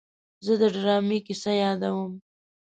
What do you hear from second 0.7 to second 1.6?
ډرامې کیسه